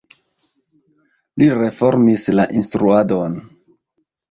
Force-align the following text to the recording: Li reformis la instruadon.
Li 1.41 1.51
reformis 1.59 2.25
la 2.41 2.49
instruadon. 2.63 3.39